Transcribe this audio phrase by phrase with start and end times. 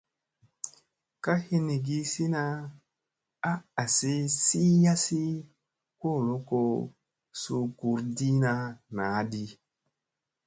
[1.23, 2.43] Ka hinigi sina
[3.51, 3.53] a
[3.83, 5.21] asi sii yasi
[6.01, 6.59] kolo ko
[7.39, 8.51] suu gurɗiina
[8.95, 9.43] naa di.